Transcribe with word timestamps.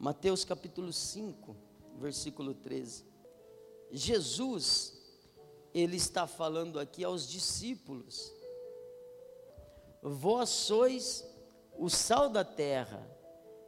Mateus 0.00 0.46
capítulo 0.46 0.94
5, 0.94 1.54
versículo 1.98 2.54
13. 2.54 3.04
Jesus, 3.90 4.94
ele 5.74 5.98
está 5.98 6.26
falando 6.26 6.80
aqui 6.80 7.04
aos 7.04 7.28
discípulos: 7.28 8.32
Vós 10.02 10.48
sois 10.48 11.22
o 11.78 11.90
sal 11.90 12.30
da 12.30 12.42
terra, 12.42 13.06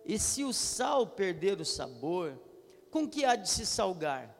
e 0.06 0.18
se 0.18 0.42
o 0.42 0.54
sal 0.54 1.06
perder 1.06 1.60
o 1.60 1.66
sabor, 1.66 2.40
com 2.90 3.06
que 3.06 3.26
há 3.26 3.36
de 3.36 3.50
se 3.50 3.66
salgar? 3.66 4.34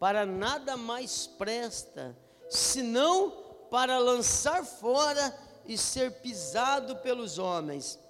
Para 0.00 0.26
nada 0.26 0.76
mais 0.76 1.28
presta, 1.28 2.18
senão 2.48 3.30
para 3.70 4.00
lançar 4.00 4.64
fora 4.64 5.38
e 5.64 5.78
ser 5.78 6.10
pisado 6.22 6.96
pelos 6.96 7.38
homens. 7.38 8.00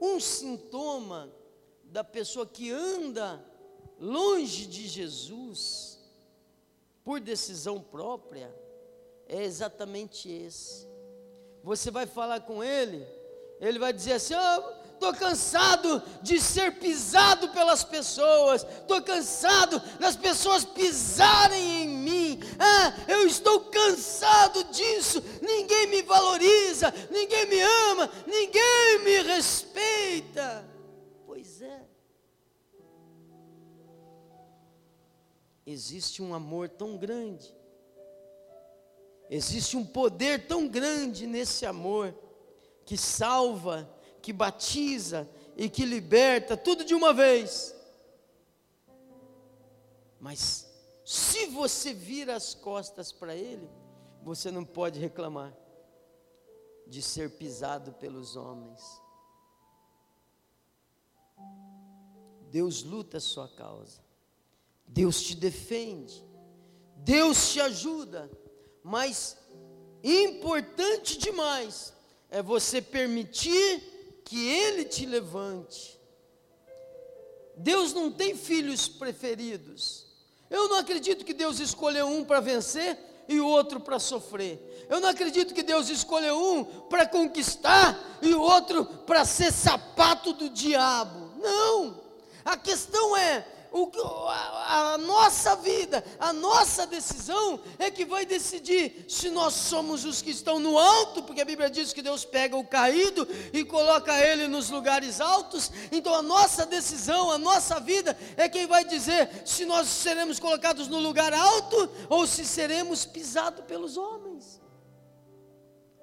Um 0.00 0.20
sintoma 0.20 1.39
da 1.90 2.04
pessoa 2.04 2.46
que 2.46 2.70
anda 2.70 3.44
longe 3.98 4.66
de 4.66 4.86
Jesus, 4.86 5.98
por 7.04 7.20
decisão 7.20 7.80
própria, 7.80 8.54
é 9.26 9.42
exatamente 9.42 10.30
esse. 10.30 10.88
Você 11.62 11.90
vai 11.90 12.06
falar 12.06 12.40
com 12.40 12.64
ele, 12.64 13.06
ele 13.60 13.78
vai 13.78 13.92
dizer 13.92 14.14
assim: 14.14 14.34
oh, 14.34 14.80
Estou 15.00 15.14
cansado 15.14 16.02
de 16.20 16.38
ser 16.38 16.72
pisado 16.72 17.48
pelas 17.48 17.82
pessoas. 17.82 18.64
Estou 18.64 19.00
cansado 19.00 19.80
das 19.98 20.14
pessoas 20.14 20.62
pisarem 20.62 21.84
em 21.84 21.88
mim. 21.88 22.40
Ah, 22.58 22.92
eu 23.08 23.26
estou 23.26 23.60
cansado 23.60 24.62
disso. 24.64 25.24
Ninguém 25.40 25.86
me 25.86 26.02
valoriza, 26.02 26.92
ninguém 27.10 27.46
me 27.46 27.60
ama, 27.62 28.10
ninguém 28.26 28.98
me 29.02 29.22
respeita. 29.22 30.69
Existe 35.70 36.20
um 36.20 36.34
amor 36.34 36.68
tão 36.68 36.96
grande, 36.96 37.54
existe 39.28 39.76
um 39.76 39.86
poder 39.86 40.48
tão 40.48 40.66
grande 40.66 41.28
nesse 41.28 41.64
amor, 41.64 42.12
que 42.84 42.96
salva, 42.96 43.88
que 44.20 44.32
batiza 44.32 45.30
e 45.56 45.68
que 45.68 45.84
liberta, 45.84 46.56
tudo 46.56 46.84
de 46.84 46.92
uma 46.92 47.14
vez. 47.14 47.72
Mas, 50.18 50.68
se 51.04 51.46
você 51.46 51.94
vira 51.94 52.34
as 52.34 52.52
costas 52.52 53.12
para 53.12 53.36
Ele, 53.36 53.70
você 54.24 54.50
não 54.50 54.64
pode 54.64 54.98
reclamar 54.98 55.56
de 56.88 57.00
ser 57.00 57.30
pisado 57.30 57.92
pelos 57.92 58.34
homens. 58.34 58.82
Deus 62.50 62.82
luta 62.82 63.18
a 63.18 63.20
sua 63.20 63.48
causa, 63.48 64.02
Deus 64.92 65.22
te 65.22 65.36
defende, 65.36 66.24
Deus 66.96 67.52
te 67.52 67.60
ajuda, 67.60 68.30
mas 68.82 69.36
importante 70.02 71.16
demais 71.16 71.92
é 72.28 72.42
você 72.42 72.82
permitir 72.82 74.22
que 74.24 74.48
Ele 74.48 74.84
te 74.84 75.06
levante. 75.06 75.98
Deus 77.56 77.92
não 77.92 78.10
tem 78.10 78.36
filhos 78.36 78.88
preferidos. 78.88 80.06
Eu 80.48 80.68
não 80.68 80.78
acredito 80.78 81.24
que 81.24 81.34
Deus 81.34 81.60
escolheu 81.60 82.06
um 82.06 82.24
para 82.24 82.40
vencer 82.40 82.98
e 83.28 83.38
o 83.38 83.46
outro 83.46 83.78
para 83.78 83.98
sofrer. 84.00 84.86
Eu 84.88 84.98
não 84.98 85.08
acredito 85.08 85.54
que 85.54 85.62
Deus 85.62 85.88
escolheu 85.88 86.36
um 86.36 86.64
para 86.64 87.06
conquistar 87.06 88.18
e 88.20 88.34
o 88.34 88.40
outro 88.40 88.84
para 88.84 89.24
ser 89.24 89.52
sapato 89.52 90.32
do 90.32 90.50
diabo. 90.50 91.30
Não! 91.40 92.02
A 92.44 92.56
questão 92.56 93.16
é, 93.16 93.46
o, 93.72 93.90
a, 94.28 94.94
a, 94.94 94.98
nossa 94.98 95.54
vida, 95.56 96.04
a 96.18 96.32
nossa 96.32 96.86
decisão 96.86 97.60
é 97.78 97.90
que 97.90 98.04
vai 98.04 98.26
decidir 98.26 99.04
se 99.08 99.30
nós 99.30 99.54
somos 99.54 100.04
os 100.04 100.20
que 100.20 100.30
estão 100.30 100.58
no 100.58 100.78
alto, 100.78 101.22
porque 101.22 101.40
a 101.40 101.44
Bíblia 101.44 101.70
diz 101.70 101.92
que 101.92 102.02
Deus 102.02 102.24
pega 102.24 102.56
o 102.56 102.66
caído 102.66 103.26
e 103.52 103.64
coloca 103.64 104.16
ele 104.18 104.48
nos 104.48 104.70
lugares 104.70 105.20
altos. 105.20 105.70
Então 105.92 106.14
a 106.14 106.22
nossa 106.22 106.66
decisão, 106.66 107.30
a 107.30 107.38
nossa 107.38 107.78
vida 107.78 108.16
é 108.36 108.48
quem 108.48 108.66
vai 108.66 108.84
dizer 108.84 109.42
se 109.44 109.64
nós 109.64 109.88
seremos 109.88 110.38
colocados 110.38 110.88
no 110.88 110.98
lugar 110.98 111.32
alto 111.32 111.88
ou 112.08 112.26
se 112.26 112.44
seremos 112.44 113.04
pisados 113.04 113.64
pelos 113.66 113.96
homens. 113.96 114.60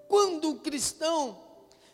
Quando 0.08 0.52
o 0.52 0.60
cristão 0.60 1.38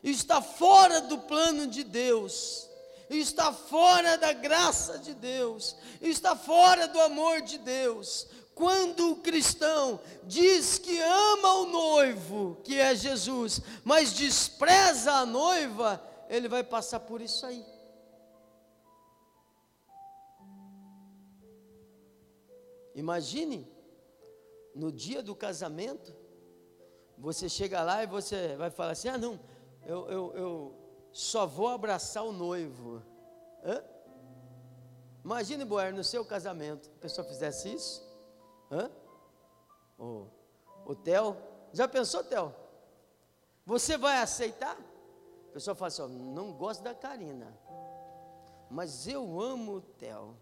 está 0.03 0.41
fora 0.41 1.01
do 1.01 1.17
plano 1.17 1.65
de 1.65 1.83
Deus, 1.83 2.69
está 3.09 3.51
fora 3.51 4.17
da 4.17 4.33
graça 4.33 4.97
de 4.99 5.13
Deus, 5.13 5.75
está 6.01 6.35
fora 6.35 6.87
do 6.87 6.99
amor 7.01 7.41
de 7.41 7.57
Deus. 7.57 8.27
Quando 8.55 9.11
o 9.11 9.15
cristão 9.15 9.99
diz 10.23 10.77
que 10.77 10.99
ama 10.99 11.53
o 11.55 11.65
noivo, 11.65 12.57
que 12.63 12.79
é 12.79 12.93
Jesus, 12.93 13.61
mas 13.83 14.13
despreza 14.13 15.11
a 15.13 15.25
noiva, 15.25 16.01
ele 16.29 16.47
vai 16.47 16.63
passar 16.63 16.99
por 16.99 17.19
isso 17.19 17.45
aí. 17.45 17.65
Imagine, 22.95 23.67
no 24.75 24.91
dia 24.91 25.23
do 25.23 25.35
casamento, 25.35 26.15
você 27.17 27.49
chega 27.49 27.81
lá 27.83 28.03
e 28.03 28.07
você 28.07 28.55
vai 28.55 28.69
falar 28.69 28.91
assim: 28.91 29.07
ah, 29.07 29.17
não, 29.17 29.39
eu, 29.85 30.09
eu, 30.09 30.33
eu 30.35 30.82
só 31.13 31.45
vou 31.45 31.67
abraçar 31.67 32.23
o 32.23 32.31
noivo. 32.31 33.03
Hã? 33.63 33.83
Imagine, 35.23 35.63
Boer, 35.63 35.93
no 35.93 36.03
seu 36.03 36.25
casamento, 36.25 36.89
a 36.97 36.99
pessoa 36.99 37.25
fizesse 37.25 37.71
isso. 37.71 38.03
Hã? 38.69 38.91
O, 39.97 40.25
o 40.85 40.95
Theo, 40.95 41.37
já 41.71 41.87
pensou, 41.87 42.23
Theo? 42.23 42.53
Você 43.65 43.95
vai 43.95 44.17
aceitar? 44.17 44.75
A 45.49 45.53
pessoa 45.53 45.75
fala 45.75 45.87
assim: 45.87 46.07
não 46.33 46.51
gosto 46.51 46.81
da 46.81 46.95
Karina, 46.95 47.55
mas 48.69 49.07
eu 49.07 49.39
amo 49.39 49.75
o 49.75 49.81
Theo. 49.81 50.35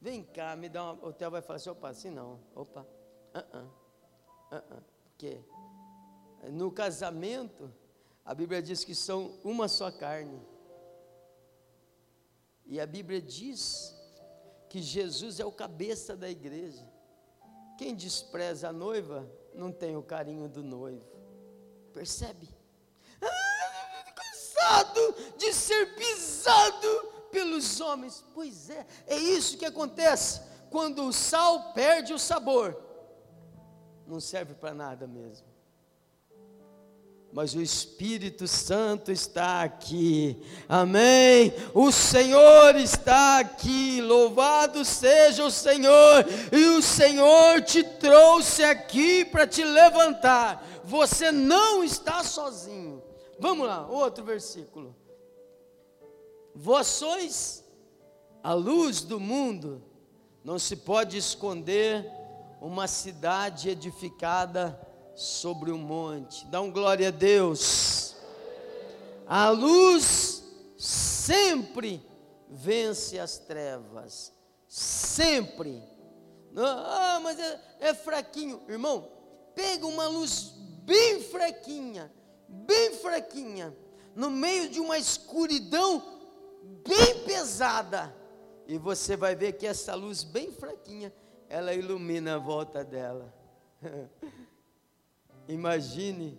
Vem 0.00 0.22
cá, 0.22 0.54
me 0.56 0.68
dá 0.68 0.84
uma. 0.84 1.04
O 1.04 1.12
Theo 1.12 1.30
vai 1.32 1.42
falar 1.42 1.56
assim: 1.56 1.70
opa, 1.70 1.88
assim 1.88 2.10
não, 2.10 2.38
opa, 2.54 2.86
uh 3.34 3.38
-uh, 3.38 3.64
uh 3.64 4.76
-uh. 4.76 4.82
porque 5.02 5.44
no 6.44 6.70
casamento 6.70 7.70
a 8.30 8.34
Bíblia 8.34 8.62
diz 8.62 8.84
que 8.84 8.94
são 8.94 9.40
uma 9.42 9.66
só 9.66 9.90
carne. 9.90 10.40
E 12.64 12.78
a 12.78 12.86
Bíblia 12.86 13.20
diz 13.20 13.92
que 14.68 14.80
Jesus 14.80 15.40
é 15.40 15.44
o 15.44 15.50
cabeça 15.50 16.16
da 16.16 16.30
igreja. 16.30 16.88
Quem 17.76 17.92
despreza 17.92 18.68
a 18.68 18.72
noiva 18.72 19.28
não 19.52 19.72
tem 19.72 19.96
o 19.96 20.02
carinho 20.04 20.48
do 20.48 20.62
noivo. 20.62 21.04
Percebe? 21.92 22.48
Ah, 23.20 24.12
cansado 24.14 25.34
de 25.36 25.52
ser 25.52 25.96
pisado 25.96 26.86
pelos 27.32 27.80
homens. 27.80 28.24
Pois 28.32 28.70
é, 28.70 28.86
é 29.08 29.18
isso 29.18 29.58
que 29.58 29.66
acontece 29.66 30.40
quando 30.70 31.04
o 31.04 31.12
sal 31.12 31.72
perde 31.72 32.14
o 32.14 32.18
sabor. 32.18 32.80
Não 34.06 34.20
serve 34.20 34.54
para 34.54 34.72
nada 34.72 35.04
mesmo 35.08 35.49
mas 37.32 37.54
o 37.54 37.62
Espírito 37.62 38.48
Santo 38.48 39.12
está 39.12 39.62
aqui, 39.62 40.42
amém? 40.68 41.52
O 41.72 41.92
Senhor 41.92 42.74
está 42.74 43.38
aqui, 43.38 44.00
louvado 44.00 44.84
seja 44.84 45.44
o 45.44 45.50
Senhor, 45.50 46.24
e 46.50 46.64
o 46.76 46.82
Senhor 46.82 47.62
te 47.62 47.84
trouxe 47.84 48.64
aqui 48.64 49.24
para 49.24 49.46
te 49.46 49.62
levantar, 49.62 50.66
você 50.82 51.30
não 51.30 51.84
está 51.84 52.24
sozinho. 52.24 53.00
Vamos 53.38 53.66
lá, 53.66 53.86
outro 53.86 54.24
versículo. 54.24 54.94
Vós 56.54 56.88
sois 56.88 57.64
a 58.42 58.52
luz 58.52 59.02
do 59.02 59.20
mundo, 59.20 59.82
não 60.42 60.58
se 60.58 60.74
pode 60.74 61.16
esconder 61.16 62.10
uma 62.60 62.88
cidade 62.88 63.70
edificada 63.70 64.78
sobre 65.20 65.70
o 65.70 65.76
monte. 65.76 66.46
Dá 66.46 66.62
um 66.62 66.72
glória 66.72 67.08
a 67.08 67.10
Deus. 67.10 68.16
A 69.26 69.50
luz 69.50 70.42
sempre 70.78 72.02
vence 72.48 73.18
as 73.18 73.36
trevas. 73.36 74.32
Sempre. 74.66 75.82
Ah, 76.56 77.20
mas 77.22 77.38
é, 77.38 77.60
é 77.80 77.94
fraquinho. 77.94 78.62
Irmão, 78.66 79.12
pega 79.54 79.86
uma 79.86 80.08
luz 80.08 80.54
bem 80.84 81.20
fraquinha, 81.22 82.10
bem 82.48 82.94
fraquinha, 82.94 83.76
no 84.16 84.30
meio 84.30 84.70
de 84.70 84.80
uma 84.80 84.96
escuridão 84.96 86.02
bem 86.82 87.24
pesada. 87.26 88.16
E 88.66 88.78
você 88.78 89.18
vai 89.18 89.36
ver 89.36 89.52
que 89.52 89.66
essa 89.66 89.94
luz 89.94 90.24
bem 90.24 90.50
fraquinha, 90.50 91.12
ela 91.46 91.74
ilumina 91.74 92.36
a 92.36 92.38
volta 92.38 92.82
dela. 92.82 93.34
Imagine 95.50 96.38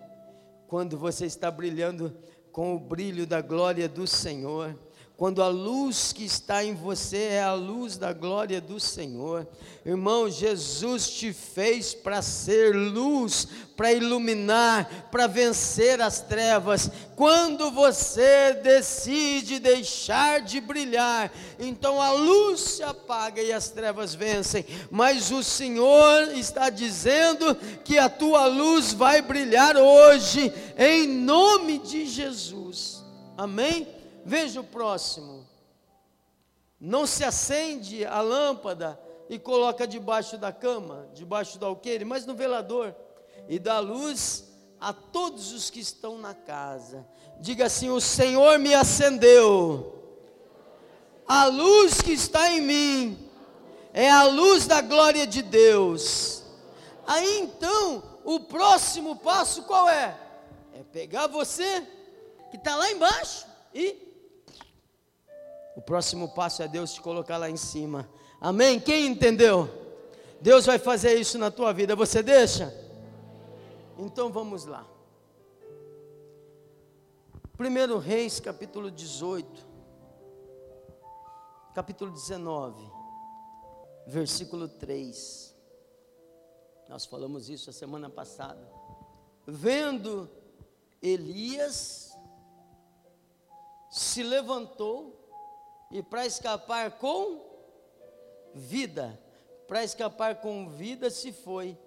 quando 0.68 0.98
você 0.98 1.26
está 1.26 1.52
brilhando 1.52 2.18
com 2.52 2.76
o 2.76 2.80
brilho 2.80 3.28
da 3.28 3.42
glória 3.42 3.90
do 3.90 4.08
Senhor, 4.08 4.78
quando 5.22 5.44
a 5.44 5.50
luz 5.50 6.12
que 6.12 6.26
está 6.26 6.64
em 6.64 6.74
você 6.74 7.18
é 7.34 7.44
a 7.44 7.54
luz 7.54 7.96
da 7.96 8.12
glória 8.12 8.60
do 8.60 8.80
Senhor. 8.80 9.48
Irmão, 9.86 10.28
Jesus 10.28 11.12
te 11.12 11.32
fez 11.32 11.94
para 11.94 12.24
ser 12.24 12.76
luz, 12.76 13.48
para 13.78 13.94
iluminar, 13.94 15.10
para 15.12 15.28
vencer 15.28 16.02
as 16.02 16.22
trevas. 16.22 16.90
Quando 17.16 17.70
você 17.70 18.54
decide 18.64 19.60
deixar 19.60 20.42
de 20.42 20.60
brilhar, 20.60 21.32
então 21.60 22.02
a 22.02 22.12
luz 22.14 22.60
se 22.60 22.82
apaga 22.82 23.44
e 23.44 23.54
as 23.54 23.70
trevas 23.70 24.16
vencem. 24.16 24.66
Mas 24.90 25.30
o 25.30 25.44
Senhor 25.44 26.30
está 26.30 26.72
dizendo 26.72 27.54
que 27.86 28.00
a 28.00 28.10
tua 28.10 28.48
luz 28.48 28.92
vai 28.92 29.22
brilhar 29.22 29.78
hoje, 29.78 30.52
em 30.76 31.08
nome 31.08 31.78
de 31.78 32.08
Jesus. 32.08 33.04
Amém? 33.38 34.01
Veja 34.26 34.62
o 34.62 34.64
próximo. 34.64 35.48
Não 36.80 37.06
se 37.06 37.24
acende 37.24 38.06
a 38.06 38.22
lâmpada 38.22 39.00
e 39.30 39.38
coloca 39.38 39.88
debaixo 39.88 40.38
da 40.38 40.52
cama, 40.52 41.08
debaixo 41.14 41.58
do 41.58 41.66
alqueire, 41.66 42.04
mas 42.04 42.26
no 42.26 42.34
velador, 42.34 42.96
e 43.48 43.60
dá 43.60 43.80
luz 43.80 44.46
a 44.80 44.92
todos 44.92 45.54
os 45.54 45.70
que 45.70 45.80
estão 45.80 46.18
na 46.18 46.34
casa. 46.34 47.08
Diga 47.40 47.68
assim: 47.68 47.90
O 47.90 48.02
Senhor 48.02 48.58
me 48.60 48.74
acendeu. 48.74 50.00
A 51.28 51.46
luz 51.46 52.02
que 52.02 52.12
está 52.12 52.52
em 52.52 52.62
mim 52.62 53.30
é 53.94 54.10
a 54.10 54.24
luz 54.24 54.66
da 54.66 54.82
glória 54.82 55.26
de 55.26 55.42
Deus. 55.42 56.44
Aí 57.06 57.40
então, 57.40 58.04
o 58.24 58.40
próximo 58.40 59.16
passo 59.16 59.64
qual 59.64 59.88
é? 59.88 60.18
É 60.74 60.84
pegar 60.92 61.28
você 61.28 61.88
que 62.50 62.58
está 62.58 62.76
lá 62.76 62.92
embaixo 62.92 63.46
e 63.74 64.11
o 65.76 65.82
próximo 65.82 66.30
passo 66.30 66.62
é 66.64 66.68
Deus 66.68 66.94
te 66.94 67.02
colocar 67.02 67.38
lá 67.38 67.50
em 67.50 67.58
cima. 67.58 68.10
Amém? 68.40 68.80
Quem 68.80 69.08
entendeu? 69.08 69.70
Deus 70.42 70.66
vai 70.66 70.80
fazer 70.80 71.16
isso 71.20 71.38
na 71.38 71.52
tua 71.52 71.72
vida. 71.72 71.96
Você 71.96 72.22
deixa? 72.24 72.74
Então 73.98 74.32
vamos 74.32 74.66
lá. 74.66 74.88
1 77.60 78.00
Reis, 78.00 78.40
capítulo 78.40 78.90
18, 78.90 79.68
capítulo 81.76 82.12
19, 82.12 82.92
versículo 84.08 84.68
3. 84.68 85.56
Nós 86.90 87.06
falamos 87.06 87.50
isso 87.50 87.70
a 87.70 87.74
semana 87.74 88.10
passada. 88.10 88.68
Vendo 89.46 90.28
Elias, 91.02 92.18
se 93.92 94.24
levantou 94.24 95.21
e 95.92 96.02
para 96.02 96.26
escapar 96.26 96.92
com 96.92 97.40
vida, 98.54 99.20
para 99.68 99.84
escapar 99.84 100.36
com 100.36 100.70
vida 100.70 101.10
se 101.10 101.32
foi. 101.32 101.78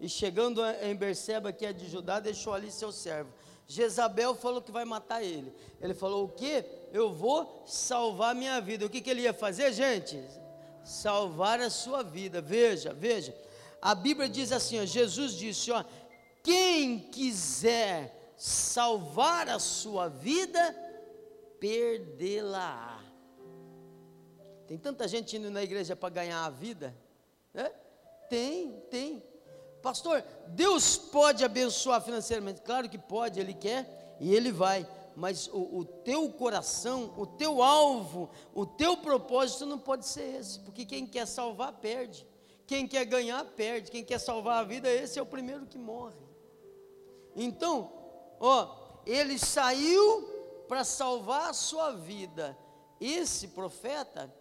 E 0.00 0.08
chegando 0.08 0.60
em 0.82 0.94
Berseba, 0.94 1.52
que 1.52 1.64
é 1.64 1.72
de 1.72 1.88
Judá, 1.88 2.20
deixou 2.20 2.52
ali 2.52 2.70
seu 2.70 2.92
servo. 2.92 3.32
Jezabel 3.66 4.34
falou 4.34 4.60
que 4.60 4.72
vai 4.72 4.84
matar 4.84 5.22
ele. 5.22 5.54
Ele 5.80 5.94
falou: 5.94 6.24
O 6.24 6.28
que? 6.28 6.64
Eu 6.92 7.12
vou 7.12 7.62
salvar 7.66 8.34
minha 8.34 8.60
vida. 8.60 8.84
O 8.84 8.90
que, 8.90 9.00
que 9.00 9.08
ele 9.08 9.22
ia 9.22 9.32
fazer, 9.32 9.72
gente? 9.72 10.22
Salvar 10.84 11.60
a 11.60 11.70
sua 11.70 12.02
vida. 12.02 12.42
Veja, 12.42 12.92
veja. 12.92 13.34
A 13.80 13.94
Bíblia 13.94 14.28
diz 14.28 14.52
assim: 14.52 14.80
ó, 14.80 14.84
Jesus 14.84 15.32
disse: 15.32 15.70
ó, 15.70 15.82
Quem 16.42 16.98
quiser 16.98 18.34
salvar 18.36 19.48
a 19.48 19.58
sua 19.58 20.08
vida, 20.08 20.74
perdê-la. 21.58 23.03
Tem 24.66 24.78
tanta 24.78 25.06
gente 25.06 25.36
indo 25.36 25.50
na 25.50 25.62
igreja 25.62 25.94
para 25.94 26.08
ganhar 26.08 26.44
a 26.44 26.50
vida. 26.50 26.94
Né? 27.52 27.70
Tem, 28.28 28.80
tem. 28.90 29.22
Pastor, 29.82 30.24
Deus 30.48 30.96
pode 30.96 31.44
abençoar 31.44 32.00
financeiramente? 32.00 32.62
Claro 32.62 32.88
que 32.88 32.98
pode, 32.98 33.38
Ele 33.38 33.52
quer 33.52 34.16
e 34.18 34.34
Ele 34.34 34.50
vai. 34.50 34.88
Mas 35.14 35.46
o, 35.48 35.78
o 35.78 35.84
teu 35.84 36.30
coração, 36.30 37.12
o 37.16 37.26
teu 37.26 37.62
alvo, 37.62 38.30
o 38.54 38.66
teu 38.66 38.96
propósito 38.96 39.66
não 39.66 39.78
pode 39.78 40.06
ser 40.06 40.40
esse, 40.40 40.58
porque 40.60 40.84
quem 40.84 41.06
quer 41.06 41.26
salvar, 41.26 41.72
perde. 41.74 42.26
Quem 42.66 42.88
quer 42.88 43.04
ganhar, 43.04 43.44
perde. 43.44 43.90
Quem 43.90 44.02
quer 44.02 44.18
salvar 44.18 44.60
a 44.60 44.64
vida, 44.64 44.90
esse 44.90 45.18
é 45.18 45.22
o 45.22 45.26
primeiro 45.26 45.66
que 45.66 45.78
morre. 45.78 46.16
Então, 47.36 47.92
ó, 48.40 48.74
ele 49.06 49.38
saiu 49.38 50.22
para 50.66 50.82
salvar 50.82 51.50
a 51.50 51.52
sua 51.52 51.92
vida. 51.92 52.56
Esse 53.00 53.48
profeta, 53.48 54.32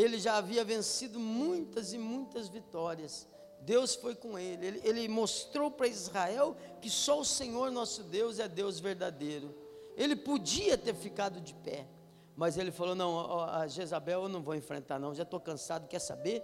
ele 0.00 0.18
já 0.18 0.36
havia 0.36 0.64
vencido 0.64 1.20
muitas 1.20 1.92
e 1.92 1.98
muitas 1.98 2.48
vitórias. 2.48 3.28
Deus 3.60 3.94
foi 3.94 4.14
com 4.16 4.36
ele. 4.36 4.66
Ele, 4.66 4.80
ele 4.82 5.08
mostrou 5.08 5.70
para 5.70 5.86
Israel 5.86 6.56
que 6.80 6.90
só 6.90 7.20
o 7.20 7.24
Senhor 7.24 7.70
nosso 7.70 8.02
Deus 8.02 8.40
é 8.40 8.48
Deus 8.48 8.80
verdadeiro. 8.80 9.54
Ele 9.96 10.16
podia 10.16 10.76
ter 10.76 10.94
ficado 10.94 11.40
de 11.40 11.54
pé, 11.54 11.86
mas 12.34 12.58
ele 12.58 12.72
falou: 12.72 12.96
Não, 12.96 13.40
a 13.44 13.68
Jezabel 13.68 14.24
eu 14.24 14.28
não 14.28 14.42
vou 14.42 14.56
enfrentar, 14.56 14.98
não. 14.98 15.14
Já 15.14 15.22
estou 15.22 15.38
cansado, 15.38 15.86
quer 15.86 16.00
saber? 16.00 16.42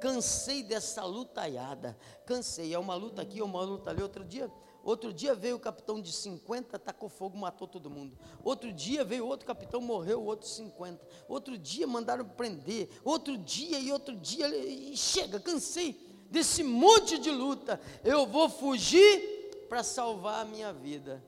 Cansei 0.00 0.62
dessa 0.62 1.04
lutaiada. 1.04 1.98
Cansei. 2.24 2.72
É 2.72 2.78
uma 2.78 2.94
luta 2.94 3.22
aqui, 3.22 3.40
é 3.40 3.44
uma 3.44 3.62
luta 3.62 3.90
ali. 3.90 4.00
Outro 4.00 4.24
dia, 4.24 4.48
Outro 4.84 5.12
dia 5.12 5.34
veio 5.34 5.56
o 5.56 5.60
capitão 5.60 6.00
de 6.00 6.12
50, 6.12 6.78
tacou 6.78 7.08
fogo, 7.08 7.38
matou 7.38 7.68
todo 7.68 7.88
mundo. 7.88 8.18
Outro 8.42 8.72
dia 8.72 9.04
veio 9.04 9.26
outro 9.26 9.46
capitão, 9.46 9.80
morreu 9.80 10.24
outro 10.24 10.48
50. 10.48 11.06
Outro 11.28 11.56
dia 11.56 11.86
mandaram 11.86 12.24
prender. 12.24 12.88
Outro 13.04 13.38
dia 13.38 13.78
e 13.78 13.92
outro 13.92 14.16
dia, 14.16 14.48
e 14.48 14.96
chega, 14.96 15.38
cansei 15.38 16.00
desse 16.30 16.64
monte 16.64 17.18
de 17.18 17.30
luta. 17.30 17.80
Eu 18.02 18.26
vou 18.26 18.48
fugir 18.48 19.66
para 19.68 19.84
salvar 19.84 20.40
a 20.40 20.44
minha 20.44 20.72
vida. 20.72 21.22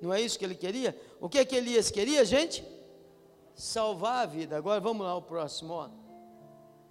Não 0.00 0.12
é 0.12 0.20
isso 0.20 0.38
que 0.38 0.44
ele 0.44 0.54
queria? 0.54 0.96
O 1.20 1.28
que 1.28 1.38
é 1.38 1.44
que 1.44 1.56
Elias 1.56 1.90
queria, 1.90 2.24
gente? 2.24 2.64
Salvar 3.54 4.22
a 4.22 4.26
vida. 4.26 4.56
Agora 4.56 4.80
vamos 4.80 5.04
lá 5.04 5.12
ao 5.12 5.22
próximo, 5.22 5.72
ó. 5.74 5.90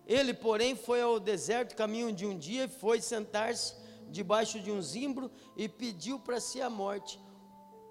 Ele, 0.05 0.33
porém, 0.33 0.75
foi 0.75 1.01
ao 1.01 1.19
deserto, 1.19 1.75
caminho 1.75 2.11
de 2.11 2.25
um 2.25 2.37
dia, 2.37 2.65
e 2.65 2.67
foi 2.67 2.99
sentar-se 2.99 3.75
debaixo 4.11 4.59
de 4.59 4.71
um 4.71 4.81
zimbro 4.81 5.31
e 5.55 5.67
pediu 5.67 6.19
para 6.19 6.39
si 6.39 6.61
a 6.61 6.69
morte. 6.69 7.19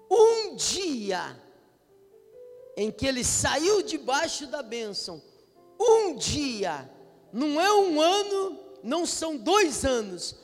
Um 0.09 0.55
dia 0.55 1.37
em 2.77 2.91
que 2.91 3.05
ele 3.05 3.23
saiu 3.23 3.81
debaixo 3.81 4.47
da 4.47 4.63
bênção, 4.63 5.21
um 5.79 6.15
dia, 6.15 6.89
não 7.33 7.59
é 7.59 7.73
um 7.73 7.99
ano, 7.99 8.59
não 8.83 9.05
são 9.05 9.35
dois 9.35 9.83
anos, 9.83 10.35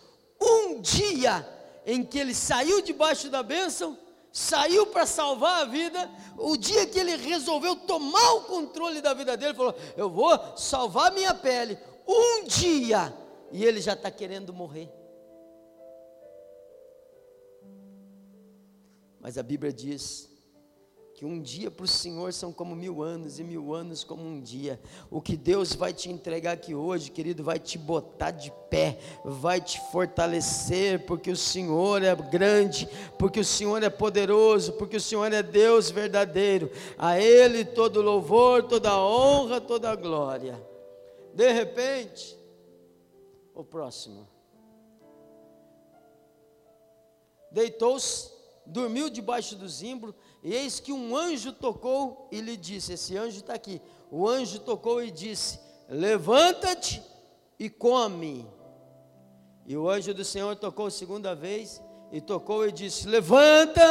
um 0.42 0.82
dia 0.82 1.48
em 1.86 2.04
que 2.04 2.18
ele 2.20 2.34
saiu 2.34 2.82
debaixo 2.82 3.30
da 3.30 3.42
bênção, 3.42 3.98
saiu 4.32 4.88
para 4.88 5.06
salvar 5.06 5.62
a 5.62 5.66
vida, 5.66 6.12
o 6.38 6.58
dia 6.58 6.86
que 6.86 7.00
ele 7.00 7.16
resolveu 7.16 7.76
tomar 7.76 8.34
o 8.34 8.42
controle 8.44 9.02
da 9.02 9.14
vida 9.14 9.38
dele, 9.38 9.54
falou: 9.54 9.76
Eu 9.96 10.10
vou 10.10 10.58
salvar 10.58 11.12
minha 11.12 11.34
pele, 11.34 11.78
um 12.08 12.44
dia, 12.44 13.14
e 13.52 13.64
ele 13.64 13.82
já 13.82 13.94
está 13.94 14.12
querendo 14.12 14.54
morrer. 14.54 14.92
Mas 19.28 19.38
a 19.38 19.44
Bíblia 19.44 19.74
diz 19.74 20.30
que 21.14 21.26
um 21.26 21.42
dia 21.42 21.70
para 21.70 21.84
o 21.84 21.88
Senhor 21.88 22.32
são 22.32 22.54
como 22.54 22.74
mil 22.74 23.04
anos, 23.04 23.40
e 23.40 23.44
mil 23.44 23.74
anos 23.74 24.02
como 24.02 24.24
um 24.24 24.40
dia. 24.40 24.80
O 25.12 25.20
que 25.20 25.36
Deus 25.36 25.74
vai 25.74 25.92
te 25.92 26.10
entregar 26.10 26.54
aqui 26.54 26.74
hoje, 26.74 27.12
querido, 27.12 27.44
vai 27.44 27.60
te 27.60 27.78
botar 27.78 28.32
de 28.32 28.54
pé, 28.70 28.98
vai 29.26 29.60
te 29.60 29.82
fortalecer, 29.92 31.06
porque 31.06 31.30
o 31.30 31.36
Senhor 31.36 32.04
é 32.04 32.16
grande, 32.16 32.88
porque 33.20 33.42
o 33.42 33.44
Senhor 33.44 33.84
é 33.84 33.90
poderoso, 33.90 34.72
porque 34.72 34.96
o 34.96 35.02
Senhor 35.02 35.34
é 35.34 35.44
Deus 35.44 35.92
verdadeiro. 35.92 36.72
A 36.98 37.20
Ele 37.20 37.66
todo 37.66 38.02
louvor, 38.02 38.64
toda 38.64 38.98
honra, 38.98 39.60
toda 39.60 39.94
glória. 39.94 40.58
De 41.34 41.52
repente, 41.52 42.40
o 43.54 43.62
próximo. 43.62 44.26
Deitou-se 47.52 48.37
dormiu 48.68 49.10
debaixo 49.10 49.56
do 49.56 49.68
zimbro, 49.68 50.14
e 50.44 50.54
eis 50.54 50.80
que 50.80 50.92
um 50.92 51.16
anjo 51.16 51.52
tocou 51.54 52.28
e 52.32 52.42
lhe 52.42 52.58
disse: 52.58 52.94
Esse 52.94 53.18
anjo 53.18 53.38
está 53.40 53.54
aqui. 53.54 53.82
O 54.12 54.28
anjo 54.28 54.60
tocou 54.60 55.04
e 55.04 55.10
disse: 55.10 55.60
Levanta-te 55.90 57.02
e 57.58 57.70
come. 57.70 58.48
E 59.66 59.76
o 59.76 59.90
anjo 59.90 60.14
do 60.14 60.24
Senhor 60.24 60.56
tocou 60.56 60.90
segunda 60.92 61.34
vez 61.34 61.82
e 62.12 62.22
tocou 62.22 62.68
e 62.68 62.72
disse: 62.72 63.08
Levanta 63.08 63.84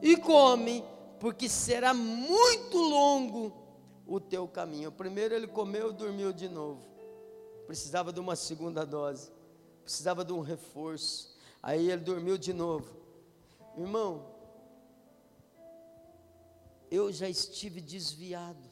e 0.00 0.16
come, 0.16 0.84
porque 1.18 1.48
será 1.48 1.94
muito 1.94 2.76
longo 2.76 3.52
o 4.06 4.20
teu 4.20 4.46
caminho. 4.46 4.92
Primeiro 4.92 5.34
ele 5.34 5.46
comeu 5.46 5.90
e 5.90 5.94
dormiu 5.94 6.32
de 6.32 6.48
novo. 6.48 6.82
Precisava 7.66 8.12
de 8.12 8.20
uma 8.20 8.36
segunda 8.36 8.84
dose, 8.84 9.30
precisava 9.82 10.24
de 10.24 10.32
um 10.32 10.40
reforço. 10.40 11.32
Aí 11.62 11.90
ele 11.90 12.02
dormiu 12.02 12.36
de 12.36 12.52
novo. 12.52 13.01
Irmão, 13.76 14.32
eu 16.90 17.10
já 17.10 17.28
estive 17.28 17.80
desviado. 17.80 18.70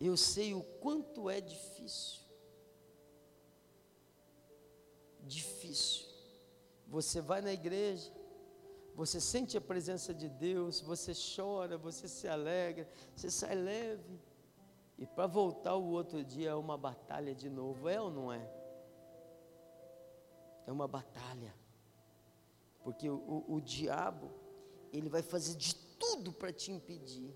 Eu 0.00 0.16
sei 0.16 0.52
o 0.52 0.62
quanto 0.62 1.30
é 1.30 1.40
difícil. 1.40 2.22
Difícil. 5.22 6.06
Você 6.88 7.20
vai 7.20 7.40
na 7.40 7.52
igreja, 7.52 8.12
você 8.94 9.20
sente 9.20 9.56
a 9.56 9.60
presença 9.60 10.14
de 10.14 10.28
Deus, 10.28 10.80
você 10.80 11.12
chora, 11.14 11.76
você 11.76 12.08
se 12.08 12.26
alegra, 12.26 12.88
você 13.14 13.30
sai 13.30 13.54
leve. 13.54 14.20
E 14.98 15.06
para 15.06 15.26
voltar 15.26 15.76
o 15.76 15.90
outro 15.90 16.24
dia 16.24 16.50
é 16.50 16.54
uma 16.54 16.78
batalha 16.78 17.34
de 17.34 17.48
novo, 17.48 17.88
é 17.88 18.00
ou 18.00 18.10
não 18.10 18.32
é? 18.32 18.65
É 20.66 20.72
uma 20.72 20.88
batalha. 20.88 21.54
Porque 22.82 23.08
o, 23.08 23.16
o, 23.16 23.54
o 23.54 23.60
diabo, 23.60 24.30
ele 24.92 25.08
vai 25.08 25.22
fazer 25.22 25.54
de 25.54 25.74
tudo 25.74 26.32
para 26.32 26.52
te 26.52 26.70
impedir. 26.70 27.34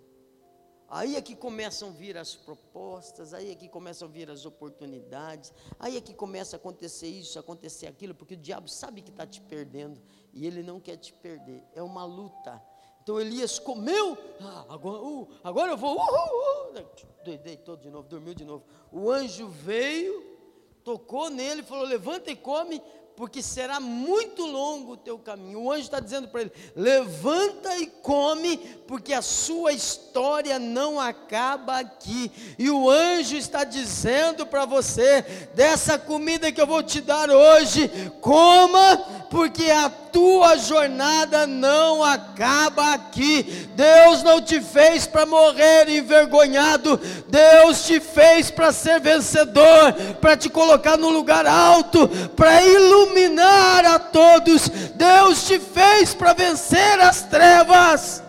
Aí 0.90 1.14
é 1.14 1.22
que 1.22 1.36
começam 1.36 1.90
a 1.90 1.92
vir 1.92 2.18
as 2.18 2.34
propostas, 2.34 3.32
aí 3.32 3.52
é 3.52 3.54
que 3.54 3.68
começam 3.68 4.08
a 4.08 4.10
vir 4.10 4.28
as 4.28 4.44
oportunidades, 4.44 5.52
aí 5.78 5.96
é 5.96 6.00
que 6.00 6.12
começa 6.12 6.56
a 6.56 6.58
acontecer 6.58 7.06
isso, 7.06 7.38
acontecer 7.38 7.86
aquilo, 7.86 8.12
porque 8.12 8.34
o 8.34 8.36
diabo 8.36 8.68
sabe 8.68 9.00
que 9.00 9.10
está 9.10 9.24
te 9.24 9.40
perdendo 9.40 10.02
e 10.32 10.44
ele 10.44 10.64
não 10.64 10.80
quer 10.80 10.96
te 10.96 11.12
perder. 11.12 11.62
É 11.76 11.82
uma 11.82 12.04
luta. 12.04 12.60
Então 13.04 13.20
Elias 13.20 13.60
comeu, 13.60 14.18
ah, 14.40 14.66
agora, 14.68 15.02
uh, 15.02 15.28
agora 15.44 15.72
eu 15.72 15.76
vou, 15.76 15.96
uh, 15.96 16.00
uh, 16.00 16.80
uh. 16.80 17.38
deitou 17.38 17.76
de 17.76 17.88
novo, 17.88 18.08
dormiu 18.08 18.34
de 18.34 18.44
novo. 18.44 18.64
O 18.90 19.10
anjo 19.12 19.48
veio, 19.48 20.38
tocou 20.82 21.30
nele, 21.30 21.62
falou: 21.62 21.86
levanta 21.86 22.32
e 22.32 22.36
come, 22.36 22.82
porque 23.20 23.42
será 23.42 23.78
muito 23.78 24.46
longo 24.46 24.92
o 24.92 24.96
teu 24.96 25.18
caminho. 25.18 25.60
O 25.60 25.70
anjo 25.70 25.82
está 25.82 26.00
dizendo 26.00 26.28
para 26.28 26.40
ele: 26.40 26.52
levanta 26.74 27.76
e 27.76 27.86
come, 27.86 28.56
porque 28.88 29.12
a 29.12 29.20
sua 29.20 29.74
história 29.74 30.58
não 30.58 30.98
acaba 30.98 31.80
aqui. 31.80 32.32
E 32.58 32.70
o 32.70 32.88
anjo 32.88 33.36
está 33.36 33.62
dizendo 33.62 34.46
para 34.46 34.64
você: 34.64 35.20
dessa 35.54 35.98
comida 35.98 36.50
que 36.50 36.62
eu 36.62 36.66
vou 36.66 36.82
te 36.82 37.02
dar 37.02 37.28
hoje, 37.28 37.90
coma, 38.22 38.96
porque 39.28 39.70
a 39.70 39.90
tua 40.12 40.56
jornada 40.56 41.46
não 41.46 42.02
acaba 42.04 42.94
aqui. 42.94 43.42
Deus 43.74 44.22
não 44.22 44.40
te 44.40 44.60
fez 44.60 45.06
para 45.06 45.26
morrer 45.26 45.88
envergonhado, 45.88 46.98
Deus 47.28 47.86
te 47.86 48.00
fez 48.00 48.50
para 48.50 48.72
ser 48.72 49.00
vencedor, 49.00 49.92
para 50.20 50.36
te 50.36 50.48
colocar 50.48 50.96
no 50.96 51.10
lugar 51.10 51.46
alto, 51.46 52.08
para 52.36 52.62
iluminar 52.62 53.84
a 53.84 53.98
todos. 53.98 54.68
Deus 54.68 55.46
te 55.46 55.58
fez 55.58 56.14
para 56.14 56.32
vencer 56.32 57.00
as 57.00 57.22
trevas. 57.22 58.22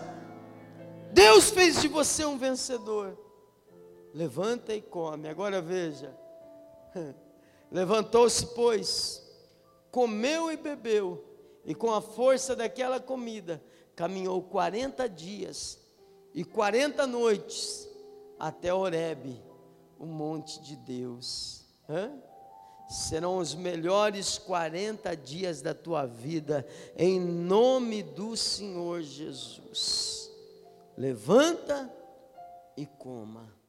Deus 1.12 1.50
fez 1.50 1.80
de 1.80 1.88
você 1.88 2.24
um 2.24 2.38
vencedor. 2.38 3.18
Levanta 4.14 4.74
e 4.74 4.80
come. 4.80 5.28
Agora 5.28 5.60
veja. 5.60 6.14
Levantou-se, 7.70 8.46
pois, 8.48 9.22
comeu 9.90 10.52
e 10.52 10.56
bebeu, 10.56 11.24
e 11.64 11.74
com 11.74 11.92
a 11.92 12.00
força 12.00 12.56
daquela 12.56 12.98
comida, 12.98 13.62
caminhou 13.94 14.42
40 14.42 15.08
dias 15.08 15.78
e 16.34 16.44
40 16.44 17.06
noites 17.06 17.88
até 18.38 18.72
Horebe, 18.72 19.42
o 19.98 20.06
monte 20.06 20.60
de 20.60 20.76
Deus. 20.76 21.64
Hã? 21.88 22.12
serão 22.92 23.38
os 23.38 23.54
melhores 23.54 24.38
40 24.38 25.16
dias 25.16 25.62
da 25.62 25.74
tua 25.74 26.06
vida, 26.06 26.66
em 26.96 27.18
nome 27.18 28.02
do 28.02 28.36
Senhor 28.36 29.02
Jesus. 29.02 30.30
Levanta 30.96 31.92
e 32.76 32.86
coma. 32.86 33.61